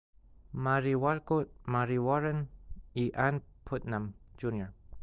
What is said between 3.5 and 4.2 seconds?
Putnam,